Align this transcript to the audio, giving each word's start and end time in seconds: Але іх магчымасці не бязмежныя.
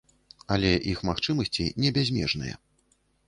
Але 0.53 0.71
іх 0.93 1.03
магчымасці 1.09 1.67
не 1.83 1.93
бязмежныя. 1.97 2.55